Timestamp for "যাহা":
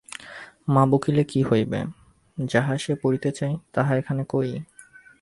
2.37-2.73